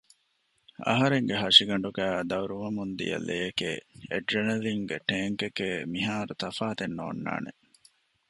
އަހަރެންގެ 0.87 1.35
ހަށިގަނޑުގައި 1.41 2.19
ދައުރުވަމުންދިޔަ 2.29 3.17
ލެޔެކޭ 3.27 3.71
އެޑްރަނެލިންގެ 4.11 4.97
ޓޭންކެކޭ 5.07 5.67
މިހާރު 5.93 6.33
ތަފާތެއް 6.41 6.95
ނޯންނާނެ 6.97 7.51